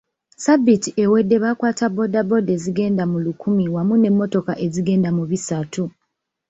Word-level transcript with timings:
Ssabbiiti 0.35 0.89
ewedde 1.03 1.35
baakwata 1.43 1.85
boda 1.95 2.21
boda 2.29 2.51
ezigenda 2.57 3.03
mu 3.11 3.17
lukumi 3.25 3.65
wamu 3.75 3.95
ne 3.97 4.09
motoka 4.17 4.53
ezigenda 4.65 5.09
mu 5.17 5.23
bisatu. 5.31 5.83